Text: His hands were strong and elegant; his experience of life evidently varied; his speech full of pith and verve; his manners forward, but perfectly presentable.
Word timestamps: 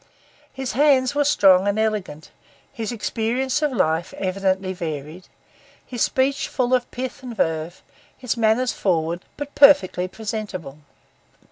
His 0.51 0.71
hands 0.71 1.13
were 1.13 1.23
strong 1.23 1.67
and 1.67 1.77
elegant; 1.77 2.31
his 2.73 2.91
experience 2.91 3.61
of 3.61 3.71
life 3.71 4.15
evidently 4.17 4.73
varied; 4.73 5.27
his 5.85 6.01
speech 6.01 6.47
full 6.47 6.73
of 6.73 6.89
pith 6.89 7.21
and 7.21 7.37
verve; 7.37 7.83
his 8.17 8.35
manners 8.35 8.71
forward, 8.73 9.21
but 9.37 9.53
perfectly 9.53 10.07
presentable. 10.07 10.79